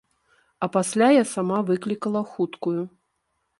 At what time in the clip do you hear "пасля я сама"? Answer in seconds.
0.75-1.59